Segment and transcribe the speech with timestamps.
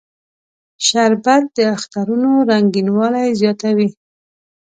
[0.87, 3.89] شربت د اخترونو رنگینوالی زیاتوي